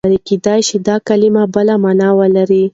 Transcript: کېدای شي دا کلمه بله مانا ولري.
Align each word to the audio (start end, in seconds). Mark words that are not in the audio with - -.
کېدای 0.27 0.61
شي 0.67 0.77
دا 0.87 0.95
کلمه 1.07 1.43
بله 1.55 1.75
مانا 1.83 2.09
ولري. 2.19 2.63